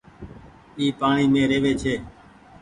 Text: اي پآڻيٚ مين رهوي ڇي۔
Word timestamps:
اي 0.77 0.85
پآڻيٚ 0.99 1.31
مين 1.33 1.45
رهوي 1.51 1.73
ڇي۔ 1.81 1.93